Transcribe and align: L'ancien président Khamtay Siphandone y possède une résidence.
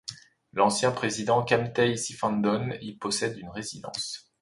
L'ancien 0.53 0.91
président 0.91 1.45
Khamtay 1.45 1.95
Siphandone 1.95 2.75
y 2.81 2.93
possède 2.97 3.37
une 3.37 3.51
résidence. 3.51 4.31